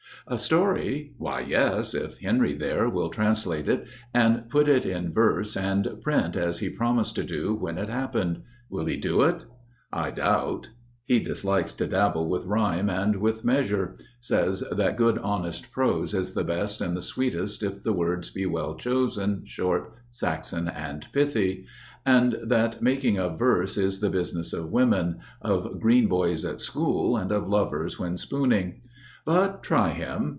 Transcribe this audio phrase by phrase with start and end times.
[0.27, 1.13] A story?
[1.17, 1.95] Why, yes.
[1.95, 6.69] If Henry, there, will translate it And put it in verse and print as he
[6.69, 8.43] promised To do when it happened.
[8.69, 9.43] Will he do it?
[9.91, 10.69] I doubt.
[11.05, 13.95] He dislikes to dabble with rhyme and with measure.
[14.21, 18.45] Says that good honest prose is the best and the sweetest If the words be
[18.45, 21.65] well chosen, short, Saxon, and pithy.
[22.05, 27.17] And that making of verse is the business of women, Of green boys at school,
[27.17, 28.81] and of lovers when spooning.
[29.23, 30.29] But try him.